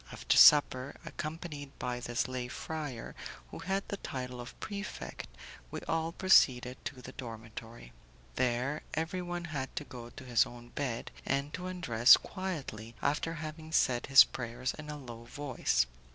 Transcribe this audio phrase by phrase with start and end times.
[0.11, 3.13] After supper, accompanied by this lay friar,
[3.51, 5.27] who had the title of prefect,
[5.69, 7.93] we all proceeded to the dormitory.
[8.33, 13.71] There, everyone had to go to his own bed, and to undress quietly after having
[13.71, 15.85] said his prayers in a low voice.